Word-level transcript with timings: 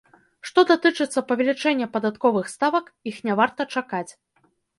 Што 0.49 0.59
датычыцца 0.69 1.21
павелічэння 1.31 1.87
падатковых 1.99 2.49
ставак, 2.55 2.85
іх 3.13 3.21
не 3.29 3.33
варта 3.43 3.61
чакаць. 3.77 4.09